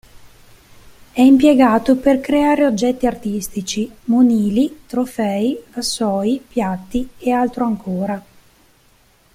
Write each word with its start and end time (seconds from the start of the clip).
È 1.11 1.21
impiegato 1.21 1.95
per 1.95 2.21
creare 2.21 2.65
oggetti 2.65 3.05
artistici, 3.05 3.87
monili, 4.05 4.79
trofei, 4.87 5.63
vassoi, 5.75 6.39
piatti, 6.47 7.07
e 7.19 7.29
altro 7.29 7.65
ancora. 7.65 8.25